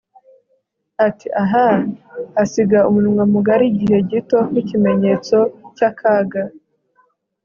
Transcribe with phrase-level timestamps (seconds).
[1.07, 1.85] ati 'ah,'
[2.41, 5.37] asiga umunwa mugari igihe gito nk'ikimenyetso
[5.75, 6.43] cy'akaga